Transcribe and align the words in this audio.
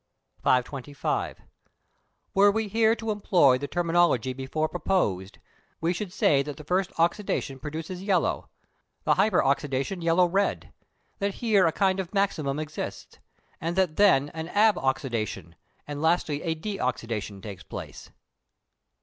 525. 0.41 1.41
Were 2.33 2.49
we 2.49 2.67
here 2.67 2.95
to 2.95 3.11
employ 3.11 3.59
the 3.59 3.67
terminology 3.67 4.33
before 4.33 4.67
proposed, 4.67 5.37
we 5.79 5.93
should 5.93 6.11
say 6.11 6.41
that 6.41 6.57
the 6.57 6.63
first 6.63 6.89
oxydation 6.93 7.61
produces 7.61 8.01
yellow, 8.01 8.49
the 9.03 9.13
hyper 9.13 9.43
oxydation 9.43 10.01
yellow 10.01 10.25
red; 10.25 10.73
that 11.19 11.35
here 11.35 11.67
a 11.67 11.71
kind 11.71 11.99
of 11.99 12.15
maximum 12.15 12.57
exists, 12.57 13.19
and 13.61 13.75
that 13.75 13.95
then 13.95 14.29
an 14.29 14.47
ab 14.47 14.73
oxydation, 14.73 15.53
and 15.85 16.01
lastly 16.01 16.41
a 16.41 16.55
de 16.55 16.79
oxydation 16.79 17.39
takes 17.39 17.61
place. 17.61 18.09